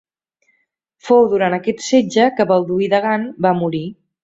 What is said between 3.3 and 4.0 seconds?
va morir.